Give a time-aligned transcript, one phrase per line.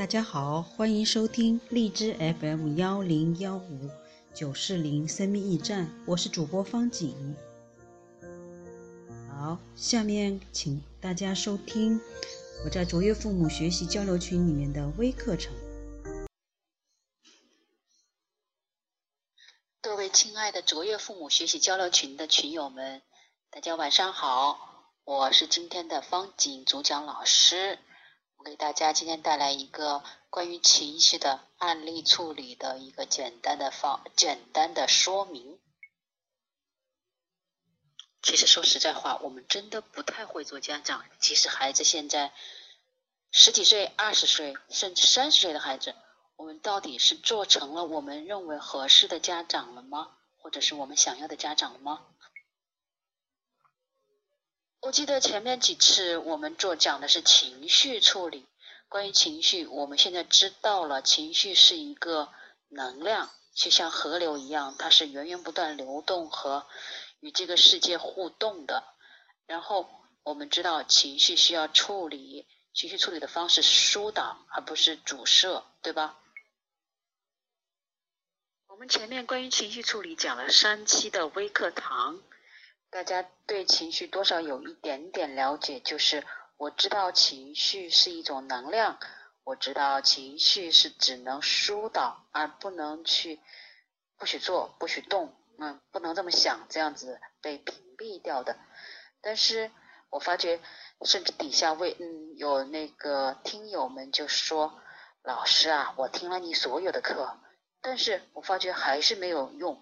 [0.00, 3.90] 大家好，欢迎收听荔枝 FM 幺零幺五
[4.32, 7.36] 九四零生命驿站，我是主播方景。
[9.28, 12.00] 好，下面请大家收听
[12.64, 15.52] 我在卓越父母学习交流群里面的微课程。
[19.82, 23.02] 各位亲爱的卓越父母学习交流群的群友们，
[23.50, 27.78] 大家晚上好，我是今天的方景主讲老师。
[28.40, 35.60] 我给大家今天带来一个关于情绪的案例处理的一个简单的方简单的说明。
[38.22, 41.04] 其实说实在话，我们真的不太会做家长。
[41.18, 42.32] 即使孩子现在
[43.30, 45.94] 十几岁、二十岁，甚至三十岁的孩子，
[46.36, 50.16] 我们到底是做成了我们认为合适的家长了吗？
[50.38, 52.06] 或者是我们想要的家长了吗？
[54.82, 58.48] 我记得前面几次我们做讲的是情绪处理，
[58.88, 62.32] 关于情绪，我们现在知道了，情绪是一个
[62.68, 66.66] 能量，就像河流一样，它是源源不断流动和
[67.20, 68.82] 与这个世界互动的。
[69.44, 69.86] 然后
[70.22, 76.18] 我们知道情绪需要处理，情绪处理的方式是疏导，而不是阻塞，对吧？
[78.66, 82.22] 我们前面关于情绪处理讲了三期的微课堂。
[82.90, 88.98] 大家对情绪多少有一点点了解，就是我知道情绪是一种能量，
[89.44, 93.38] 我知道情绪是只能疏导，而不能去
[94.18, 98.58] 不许做、不许动，嗯，不能这么想，这样子被屏蔽掉的。
[99.20, 99.70] 但是
[100.10, 100.60] 我发觉，
[101.04, 104.82] 甚至底下为嗯有那个听友们就说
[105.22, 107.38] ：“老师啊，我听了你所有的课，
[107.80, 109.80] 但是我发觉还是没有用。”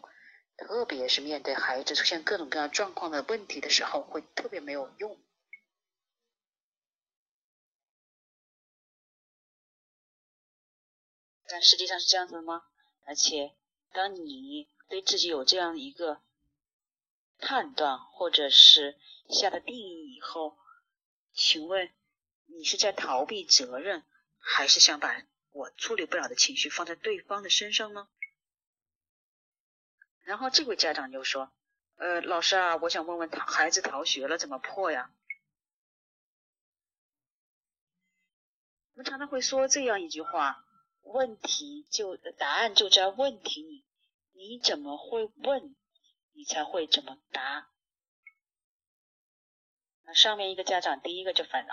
[0.59, 5.17] 特别是面对孩子出现各种各样状况的问题的时候，会特别没有用。
[11.51, 12.65] 但实际上是这样子的吗？
[13.07, 13.57] 而且，
[13.93, 16.21] 当你对自己有这样一个
[17.39, 18.99] 判断，或者是
[19.31, 20.59] 下的定义以后，
[21.33, 21.91] 请问
[22.47, 24.05] 你是在逃避责任，
[24.39, 28.09] 还是想把我处理不了的情绪放在对方的身上呢？
[30.29, 31.51] 然后这位家长就说
[31.97, 35.11] ：“呃，老师啊，我想问问，他孩子逃学了怎么破呀？”
[38.93, 40.67] 我们常常会说这样一句话
[41.01, 43.87] ：“问题就答案就在问题里，
[44.35, 45.75] 你怎么会问，
[46.35, 47.71] 你才会怎么答。”
[50.05, 51.67] 那上面一个家长第一个就反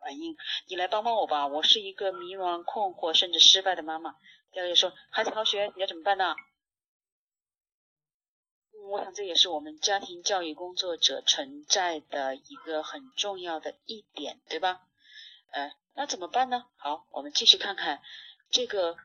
[0.00, 0.34] 反应
[0.66, 4.16] ：“你来帮帮我吧，我是一个迷茫、困惑甚至失败的妈妈。”
[4.50, 6.34] 第二个说：“孩子逃学，你要怎么办呢？”
[8.88, 14.80] 我想这也是我们家庭教育工作者存在的一个很重要的一点，对吧？
[15.50, 16.64] 呃，那怎么办呢？
[16.76, 18.00] 好，我们继续看看
[18.50, 18.96] 这个，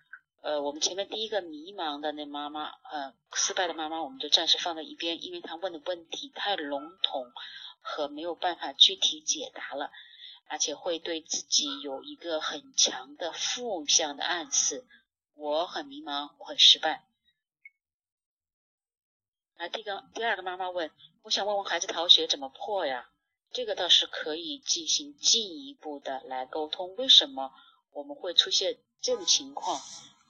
[0.42, 7.34] 呃，我们前面第一个迷茫的那妈妈，呃，失败的妈妈，我们就暂时放在一边，因为她问的问题太笼统
[7.82, 9.92] 和没有办法具体解答了，
[10.48, 14.86] 而且会对自己有一个很强的负向的暗示，
[15.36, 17.04] 我很迷茫，我很失败。
[19.58, 20.92] 来，第个第二个妈妈问
[21.24, 23.10] ：“我想问问孩子逃学怎么破呀？”
[23.54, 26.96] 这个倒是可以进行进一步的来沟通。
[26.96, 27.52] 为什么
[27.92, 29.80] 我们会出现这种情况？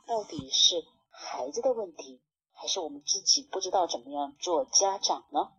[0.06, 5.54] 到底是孩子的问题，还是我们自己不知道怎么样做家长呢？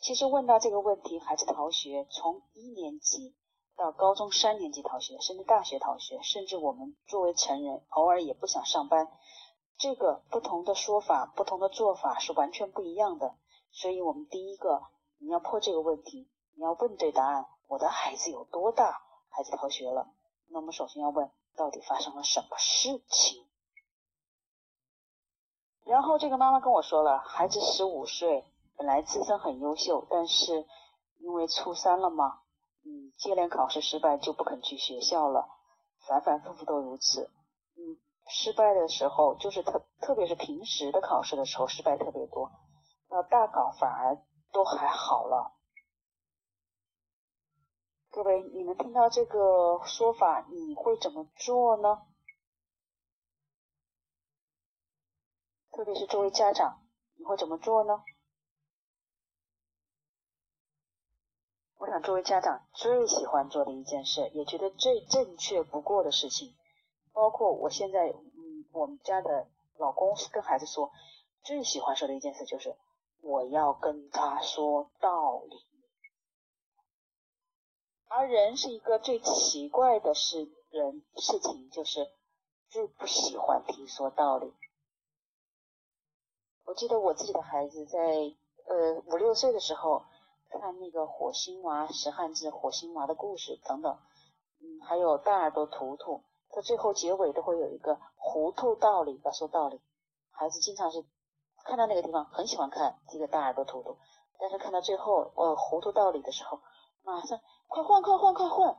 [0.00, 3.36] 其实问到这个问题，孩子逃学，从一年级
[3.76, 9.06] 到高中三年级逃学，甚至大学逃学，甚至我们作为成人，偶尔也不想上班。
[9.78, 13.34] 这个不同的说法、不同的做法是完全不一样的，
[13.70, 14.82] 所以，我们第一个，
[15.18, 17.46] 你要破这个问题，你要问对答案。
[17.68, 19.02] 我的孩子有多大？
[19.28, 20.08] 孩子逃学了，
[20.48, 23.44] 那我们首先要问，到底发生了什么事情？
[25.84, 28.44] 然后，这个妈妈跟我说了，孩子十五岁，
[28.76, 30.66] 本来自身很优秀，但是
[31.18, 32.40] 因为初三了嘛，
[32.84, 35.48] 嗯，接连考试失败，就不肯去学校了，
[36.06, 37.30] 反反复复都如此。
[37.76, 42.50] 嗯失败的时候，就是特特别是平时的考试的时候，失败特别多。
[43.08, 44.16] 那大考反而
[44.52, 45.52] 都还好了。
[48.10, 52.02] 各位，你们听到这个说法，你会怎么做呢？
[55.70, 56.82] 特别是作为家长，
[57.18, 58.02] 你会怎么做呢？
[61.78, 66.56] 我想，作为家长最喜欢做的一件事，也觉得最正确不过的事情。
[67.16, 69.48] 包括我现在，嗯，我们家的
[69.78, 70.92] 老公是跟孩子说，
[71.42, 72.76] 最喜欢说的一件事就是，
[73.22, 75.56] 我要跟他说道理。
[78.08, 82.06] 而人是一个最奇怪的事，人事情就是
[82.68, 84.52] 最不喜欢听说道理。
[86.66, 87.98] 我记得我自己的孩子在
[88.66, 90.04] 呃五六岁的时候
[90.50, 93.98] 看那个火星娃识汉字、火星娃的故事等等，
[94.60, 96.22] 嗯，还有大耳朵图图，
[96.56, 99.78] 到最后结尾都会有一个糊涂道理要说道理。
[100.30, 101.04] 孩子经常是
[101.66, 103.98] 看到那个地方很喜欢看这个大耳朵图图，
[104.38, 106.62] 但是看到最后呃糊涂道理的时候，
[107.02, 108.74] 马上快换快换快换！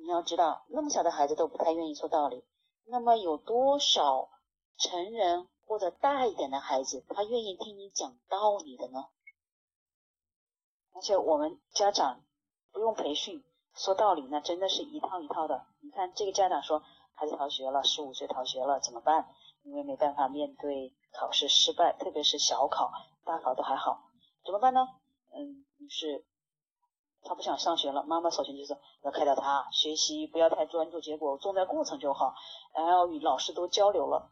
[0.00, 2.44] 你要知道，那么小的孩子都不太愿意说道理，
[2.84, 4.30] 那么有多少
[4.76, 9.06] 成人或者大一点的孩子，他愿意听你讲道理的呢？
[10.94, 12.22] 而且我们家长
[12.70, 13.42] 不用培训
[13.74, 15.66] 说道理，那真的是一套一套的。
[15.80, 16.82] 你看这个家长说
[17.14, 19.28] 孩子逃学了，十五岁逃学了怎么办？
[19.62, 22.92] 因为没办法面对考试失败，特别是小考、
[23.24, 24.10] 大考都还好，
[24.44, 24.88] 怎么办呢？
[25.34, 26.24] 嗯，是
[27.22, 32.34] 他不想上学了，妈妈首先就是要开导他学习，不要太专注结果，重在过程就好，
[32.74, 34.30] 然后与老师多交流了。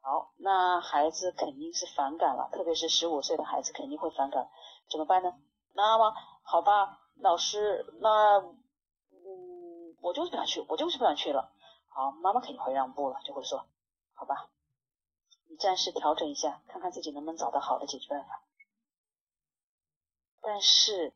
[0.00, 4.50] 好，那孩子肯定是反感了，特别是十五岁的孩子肯定会反感，
[4.90, 5.32] 怎么办呢？
[5.74, 6.12] 那么
[6.42, 11.50] 好吧，老师，那嗯，我就是不想去，我就是不想去了。
[11.88, 13.66] 好，妈妈肯定会让步了，就会说，
[14.14, 14.48] 好吧，
[15.48, 18.42] 你暂时调整一下，看看自己能不能找到好的解决办法。
[20.40, 21.12] 但是，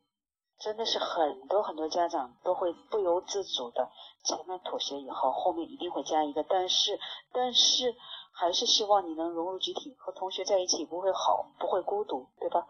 [0.59, 3.89] 真的是很多很多家长都会不由自主的，
[4.25, 6.99] 前面妥协以后，后面一定会加一个但是，
[7.31, 7.95] 但是
[8.33, 12.67] 还是希望你能融入集体，和同学在一起不会好，不会孤独，对吧？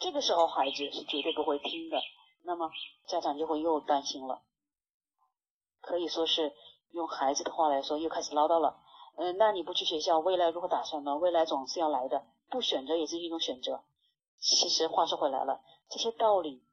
[0.00, 2.00] 这个时候孩子是绝对不会听的，
[2.42, 2.70] 那么
[3.06, 4.40] 家长就会又担心了。
[5.82, 6.54] 可以说是
[6.90, 8.80] 用孩子的话来说，又开始唠叨了。
[9.16, 11.16] 嗯，那你不去学校，未来如何打算呢？
[11.16, 13.82] 未来总是要来的，不选择也是一种选择。
[14.38, 15.60] 其实话说回来了，
[15.90, 16.64] 这些道理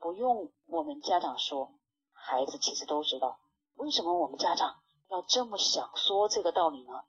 [0.00, 1.74] 不用我们家长说，
[2.12, 3.38] 孩子其实都知道。
[3.76, 7.04] 为什么我们家长要这么想说这个道理呢？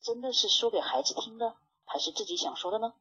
[0.00, 2.94] 真的是说给孩子听的，还是自己想说的呢？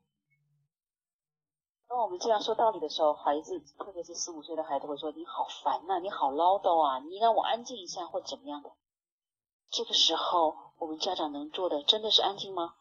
[1.89, 8.71] 当我们这样说道理的时候，孩子，特别是四五岁的孩子会说：“你好烦呐，你好唠叨啊，你让我安静一下或怎么样的。”
[9.71, 12.75] 这个时候，我们家长能做的真的是安静吗？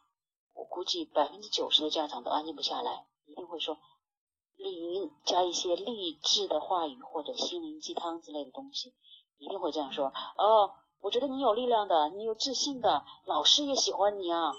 [0.53, 3.77] 我估计百分之九十的家长都安静不下来，一定会说
[4.57, 8.93] 励加一些励志的话语或者心灵鸡汤之类的东西，
[9.37, 14.53] 一定会这样说：“哦，我觉得你有力量的，你有自信的，老师也喜欢你啊。”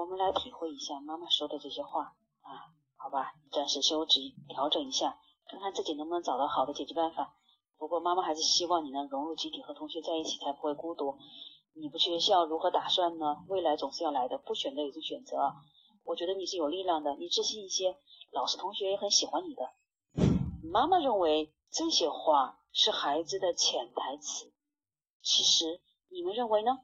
[0.00, 7.34] 我们来体会一下妈妈说的这些话啊，好吧，暂时休息，调整一下，看看自己能不能找到好的解决办法。
[7.76, 11.18] 不过妈妈还是希望你能融入集体，和同学在一起，才不会孤独。
[11.74, 13.44] 你不去学校如何打算呢？
[13.48, 15.52] 未来总是要来的，不选择也是选择。
[16.04, 17.98] 我觉得你是有力量的，你自信一些，
[18.32, 19.70] 老师同学也很喜欢你的。
[20.62, 24.50] 妈妈认为这些话是孩子的潜台词，
[25.20, 26.78] 其实你们认为呢？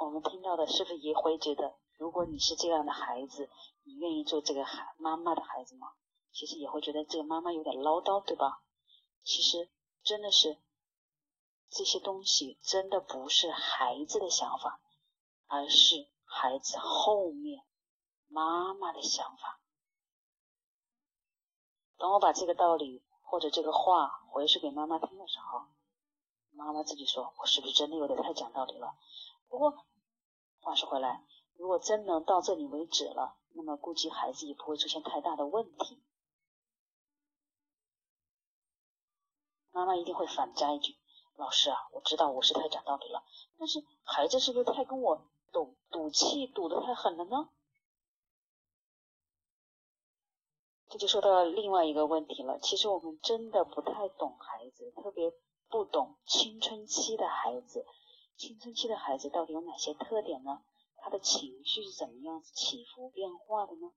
[0.00, 3.50] 我们听到的是不是也会觉得，如果你是这样的孩子，
[3.82, 5.92] 你愿意做这个孩妈妈的孩子吗？
[6.32, 8.62] 其实也会觉得这个妈妈有点唠叨，对吧？
[9.22, 9.70] 其实
[10.02, 10.58] 真的是
[11.68, 14.80] 这些东西真的不是孩子的想法，
[15.46, 17.62] 而是孩子后面
[18.26, 19.60] 妈妈的想法。
[21.98, 25.66] 当我把这个道理或者这个话回述给妈妈听的时候，
[26.52, 28.94] 妈妈自己说：“我是不是真的有点太讲道理了？”
[29.46, 29.84] 不过。
[30.60, 31.24] 话说回来，
[31.56, 36.02] 如果真能到这里为止了，那么估计孩子也不会出现太大的问题。
[39.72, 40.96] 妈妈一定会反加一句
[41.36, 43.22] ：“老师啊，我知道我是太讲道理了，
[43.58, 47.48] 但是孩子是不是太跟我赌赌气，赌得太狠了呢？”
[50.90, 52.58] 这就说到另外一个问题了。
[52.58, 55.32] 其实我们真的不太懂孩子，特别
[55.68, 57.86] 不懂青春期的孩子。
[58.40, 60.62] 青春期的孩子到底有哪些特点呢？
[60.96, 63.92] 他的情绪是怎么样子起伏变化的呢？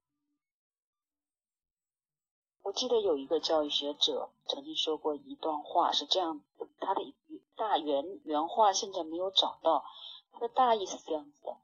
[2.61, 7.15] 我记得有一个教育学者曾经说过一段话，是这样的，他的
[7.55, 9.85] 大原原话现在没有找到，
[10.33, 11.55] 他的大意是这样子的：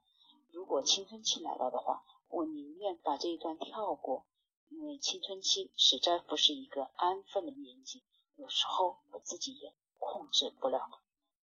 [0.50, 4.24] 如果青春期来了的话，我宁愿把这一段跳过，
[4.70, 8.02] 因为青春期实在不是一个安分的年纪，
[8.36, 10.99] 有时候我自己也控制不了。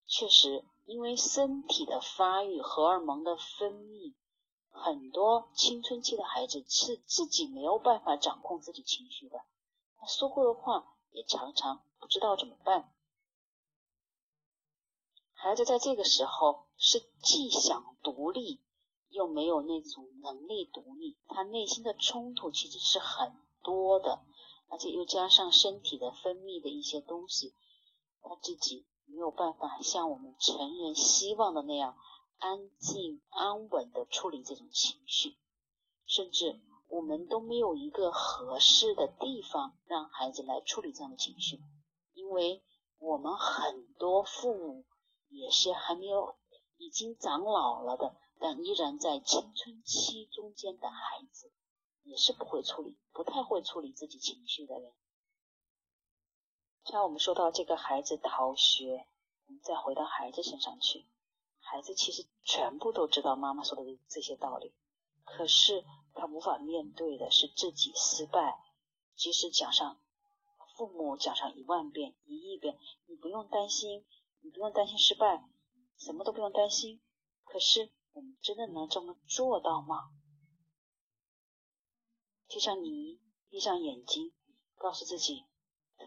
[0.07, 4.13] 确实，因为身体的发育、荷尔蒙的分泌，
[4.69, 9.41] 很多青春期的孩子是自己没有办法掌控自己情绪的。
[9.97, 12.93] 他说过的话也常常不知道怎么办。
[15.33, 18.61] 孩子在这个时候是既想独立，
[19.09, 24.25] 又没有那种能力独立，他内心的冲突其实是很多的，
[24.69, 27.53] 而且又加上身体的分泌的一些东西，
[28.21, 31.97] 他自己没有办法像我们成人希望的那样
[32.37, 35.37] 安静安稳的处理这种情绪，
[36.05, 41.59] 甚至我们都没有一个合适的地方让孩子来处理这样的情绪，
[42.13, 42.63] 因为
[42.99, 44.85] 我们很多父母
[45.29, 46.35] 也是还没有
[46.77, 48.15] 已经长老了的。
[48.39, 51.51] 但依然在青春期中间的孩子，
[52.03, 54.93] 也是不会处理、不太会处理自己情绪的人。
[56.89, 59.05] 像我们说到这个孩子逃学，
[59.45, 61.05] 我们再回到孩子身上去，
[61.59, 64.73] 孩子其实全部都知道妈妈说的这些道理，
[65.25, 68.57] 可是他无法面对的是自己失败。
[69.15, 69.99] 即使讲上
[70.77, 72.77] 父母讲上一万遍、一亿遍，
[73.07, 74.05] 你不用担心，
[74.39, 75.43] 你不用担心失败，
[75.97, 77.01] 什么都不用担心，
[77.43, 77.91] 可是。
[78.13, 80.09] 我们真的能这么做到吗？
[82.47, 84.33] 就像你闭上眼睛，
[84.75, 85.45] 告诉自己，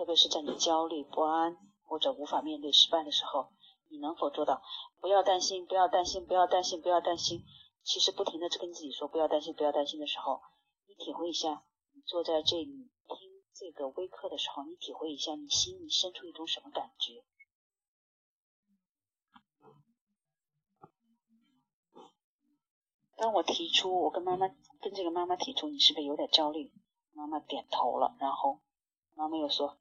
[0.00, 3.52] 特别是在你焦虑不安或者无法面对失败的时候，
[3.90, 4.62] 你能否做到？
[4.98, 7.44] 不要担心，不要担心，不要担心，不要担心。
[7.82, 10.40] 其实不停的跟自己说不要担心，不要担心的时候，
[10.88, 17.22] 你体会一下，你坐在这里听这个微课的时候，你体会一下，你心里深处一种什么感觉？
[23.18, 24.48] 当我提出，我跟妈妈
[24.80, 26.72] 跟这个妈妈提出，你是不是有点焦虑？
[27.12, 28.60] 妈妈点头了，然后
[29.14, 29.78] 妈妈又说，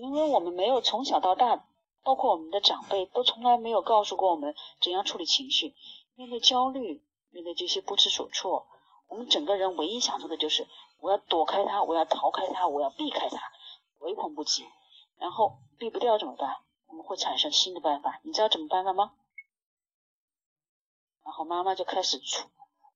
[0.00, 1.64] 因为我们没有从小到大，
[2.02, 5.74] 包括我们的长辈都从来没有告诉过我们怎样处理情绪。
[6.14, 8.66] 面对焦虑，面对这些不知所措，
[9.08, 10.66] 我们整个人唯一想做的就是
[11.00, 13.40] 我要躲开它，我要逃开它，我要避开它，
[13.98, 14.64] 唯恐不及。
[15.18, 16.58] 然后避不掉怎么办？
[16.86, 19.12] 我们会产生新的办法，你知道怎么办法吗？
[21.24, 22.46] 然后妈妈就开始做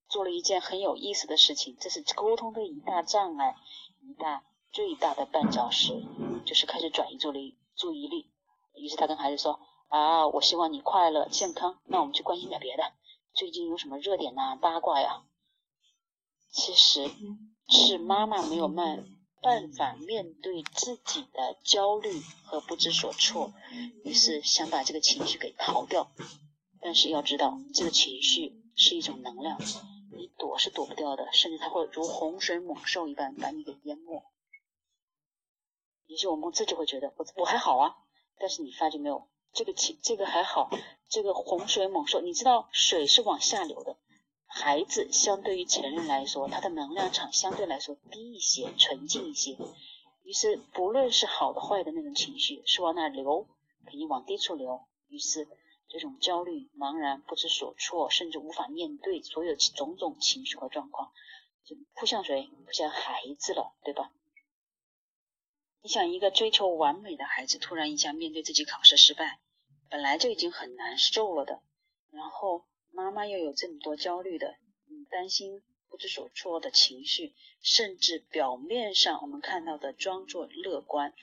[0.08, 3.56] 做了一件很有意思的事情，这是沟通的一大障碍，
[4.00, 6.02] 一大最大的绊脚石，
[6.44, 8.30] 就是开始转移注意注意力。
[8.74, 12.92] 于是他跟孩子说：“啊，我希望你快乐健康，那我们去关心点别的。
[13.34, 14.56] 最近有什么热点呐？
[14.56, 15.24] 八卦呀？”
[16.50, 17.10] 其实
[17.68, 19.04] 是妈妈没有办
[19.40, 23.52] 办法面对自己的焦虑和不知所措，
[24.04, 26.10] 于是想把这个情绪给逃掉。
[26.80, 29.58] 但是要知道，这个情绪是一种能量，
[30.12, 34.22] 你躲是躲不掉的，甚至它会如洪水猛兽一般把你给淹没。
[36.12, 37.96] 于是我们自己会觉得我我还好啊，
[38.38, 40.68] 但是你发觉没有，这个情这个还好，
[41.08, 43.96] 这个洪水猛兽，你知道水是往下流的，
[44.46, 49.56] 孩子相对于成人来说，他的能量场相对来说低一些，纯净一些。
[50.22, 53.46] 于是不论是好的坏的那种情绪是往哪流，
[53.86, 54.82] 肯定往低处流。
[55.08, 55.48] 于是。
[55.88, 61.12] 这种焦虑、茫然、不知所措，甚至无法面对所有种种情绪和状况，
[61.66, 62.48] 就扑向谁？
[62.64, 64.10] 扑向孩子了，对吧？
[65.82, 69.40] 你想，一个追求完美的孩子，突然一下面对自己考试失败，
[69.90, 71.60] 本来就已经很难受了的，
[72.10, 74.54] 然后妈妈又有这么多焦虑的、
[75.10, 81.14] 担心、不知所措的情绪，甚至表面上我们看到的装作乐观，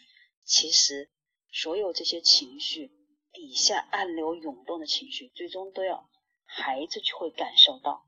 [0.44, 1.10] 其实
[1.52, 2.92] 所有这些情绪。
[3.32, 6.10] 底下暗流涌动的情绪，最终都要
[6.46, 8.08] 孩子就会感受到。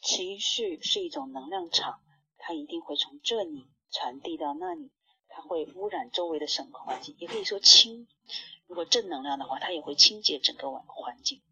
[0.00, 2.00] 情绪是一种能量场，
[2.36, 4.90] 它一定会从这里传递到那里，
[5.28, 8.08] 它会污染周围的整个环境，也可以说清。
[8.66, 11.42] 如果正能量的话，它也会清洁整个环环境。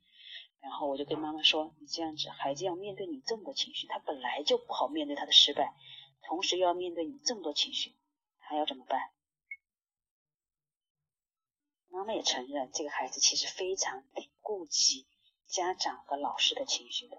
[0.61, 5.75] 然后我就跟妈妈说：“你这样子，孩子要面对你这么多情绪，他本来就不好面对他的失败，
[6.23, 7.95] 同时又要面对你这么多情绪，
[8.39, 9.11] 他要怎么办？”
[11.89, 14.03] 妈妈也承认，这个孩子其实非常
[14.41, 15.07] 顾及
[15.47, 17.19] 家长和老师的情绪的。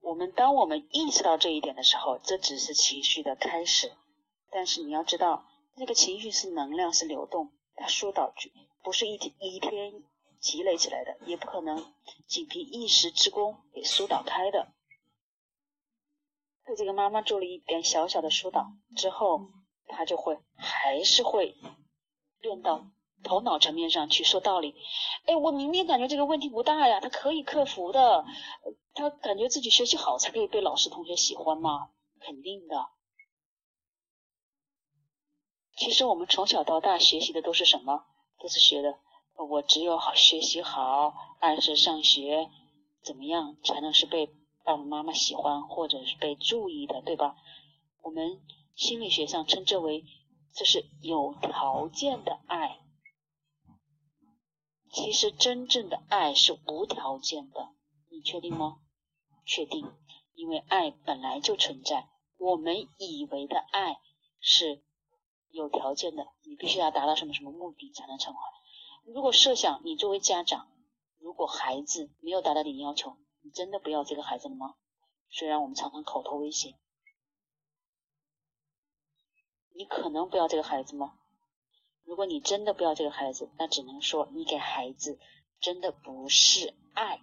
[0.00, 3.92] 我们当我们意识到这一点的时候，这只是情绪的开始。
[4.50, 8.32] 但是你要知道，这个情绪是能量，是流动，它疏导
[8.82, 10.02] 不是一天一天
[10.40, 11.92] 积累起来的，也不可能
[12.26, 14.72] 仅凭一时之功给疏导开的。
[16.66, 19.48] 对这个妈妈做了一点小小的疏导之后。
[19.92, 21.56] 他就会还是会
[22.38, 22.86] 练到
[23.24, 24.76] 头脑层面上去说道理。
[25.26, 28.24] 哎，我明明感觉这个问题不大呀，他可以克服的。
[28.94, 31.90] 他感觉自己学习好才可以被老师同学喜欢吗？
[32.20, 32.88] 肯定的。
[35.76, 38.04] 其实我们从小到大学习的都是什么？
[38.38, 38.98] 都是学的，
[39.34, 42.50] 我只有好学习好，按时上学，
[43.02, 44.26] 怎么样才能是被
[44.64, 47.36] 爸爸妈妈喜欢或者是被注意的，对吧？
[48.02, 48.40] 我们。
[48.76, 50.06] 心理学上称之为，
[50.54, 52.80] 这是有条件的爱。
[54.90, 57.68] 其实真正的爱是无条件的，
[58.22, 58.80] 确定吗？
[59.44, 59.92] 确定，
[60.34, 62.08] 因为爱本来就存在。
[62.38, 63.98] 我们以为的爱
[64.40, 64.82] 是
[65.50, 68.40] 有条件的，你必须要达到什么什么目的才能成为。
[69.12, 70.70] 如果设想你作为家长，
[71.18, 74.76] 如果孩子没有达到你的要求，你真的不要这个孩子了吗？
[75.28, 76.76] 虽然我们常常口头威胁，
[79.74, 81.18] 你可能不要这个孩子吗？
[82.04, 85.18] 如果你真的不要这个孩子，那只能说你给孩子
[85.60, 87.20] 真的不是爱，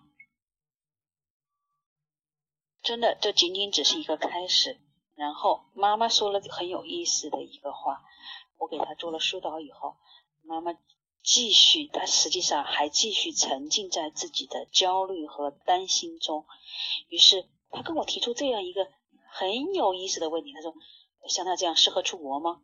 [2.88, 4.79] 真的这仅仅只是一个开始。
[5.13, 8.01] 然后妈妈说了很有意思的一个话，
[8.58, 9.98] 我给他做了疏导以后，
[10.41, 10.74] 妈妈
[11.22, 16.46] 继续，她实际上还继续沉浸在自己的焦虑和担心中。
[17.10, 18.88] 于是她跟我提出这样一个
[19.32, 20.74] 很有意思的问题，她说
[21.27, 22.62] ：“像他这样适合出国吗？”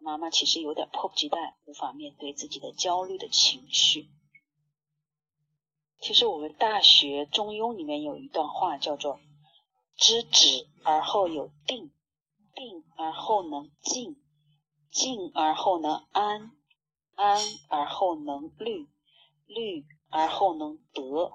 [0.00, 4.08] 妈妈其实有点迫不及待，无法面对自己的焦虑的情绪。
[6.00, 9.20] 其实我们大学《中庸》里面有一段话叫做。
[9.96, 11.90] 知止而后有定，
[12.54, 14.22] 定而后能静，
[14.90, 16.52] 静而后能安，
[17.14, 18.88] 安而后能虑，
[19.46, 21.32] 虑而后能得。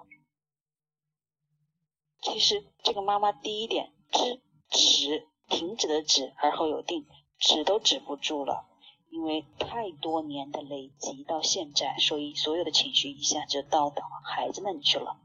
[2.22, 7.08] 其实这个妈妈第一点，知止停止的止而后有定，
[7.39, 8.70] 止都止不住了，
[9.10, 15.20] 因为太多年的累积到现在，所以所有的情绪一下就到到孩子那里去了。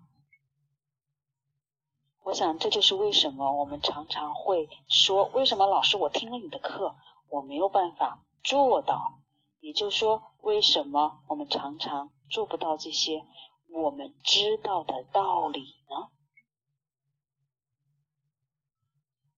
[2.26, 6.96] 我想，这就是为什么我们常常会说，为什么老师我听了你的课，
[7.28, 9.20] 我没有办法做到？
[9.60, 13.24] 也就是说，为什么我们常常做不到这些
[13.70, 16.08] 我们知道的道理呢？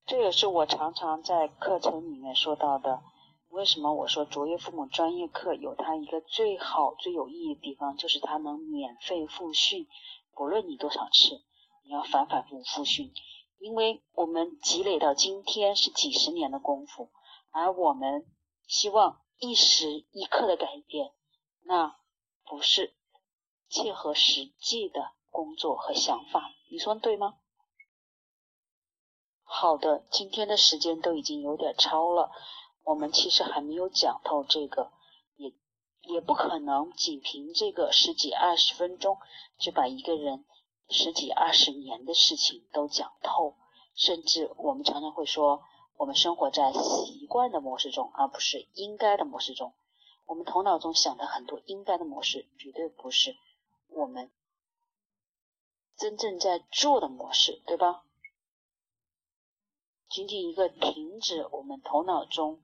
[0.06, 3.02] 这也是我常常在课程里面说到的。
[3.50, 9.86] 为什么我说卓越父母专业课有它一个最好、最有意义的地方，就是它能免费复训，
[10.34, 11.42] 不论你多少次。
[11.88, 13.14] 你要反反复复训，
[13.56, 17.10] 因为我们积累到今天是几十年的功夫，
[17.50, 18.26] 而我们
[18.66, 21.14] 希望一时一刻的改变，
[21.62, 21.98] 那
[22.44, 22.94] 不是
[23.70, 27.38] 切合实际的工作和想法，你说对吗？
[29.42, 32.30] 好的，今天的时间都已经有点超了，
[32.84, 34.92] 我们其实还没有讲透这个，
[35.36, 35.54] 也
[36.02, 39.16] 也不可能仅凭这个十几二十分钟
[39.58, 40.44] 就把一个人。
[40.90, 43.54] 十几二十年的事情都讲透，
[43.94, 45.62] 甚至我们常常会说，
[45.96, 49.74] 我们生活在习惯的模式中，而不是应该的模式中。
[50.24, 53.36] 我们头脑中想的很多应该的模式，绝对不是
[53.88, 54.30] 我们
[55.96, 58.04] 真正在做的模式，对吧？
[60.08, 62.62] 仅仅一个停止，我们头脑中，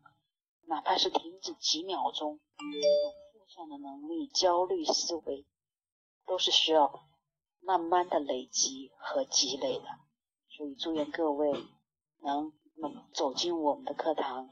[0.66, 5.44] 哪怕是停止几秒钟，这种负向的能力、焦虑思维，
[6.26, 7.06] 都是需要。
[7.64, 9.86] 慢慢的累积和积累的，
[10.50, 11.50] 所以祝愿各位
[12.20, 14.50] 能能走进我们的课堂，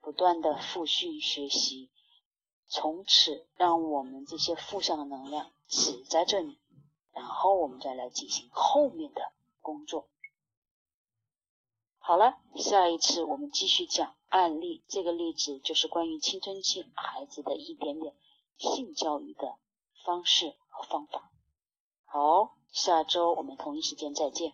[0.00, 1.90] 不断的复训学习，
[2.66, 6.58] 从此让我们这些负向的能量止在这里，
[7.12, 9.20] 然后我们再来进行后面的
[9.60, 10.08] 工作。
[11.98, 18.14] 好了，下一次我们继续讲案例，这个例子就是关于青春期孩子的一点点
[18.56, 19.58] 性教育的
[20.04, 21.30] 方式和方法。
[22.16, 24.52] 好，下周我们同一时间再见。